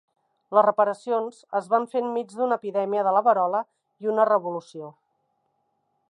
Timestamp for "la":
3.17-3.23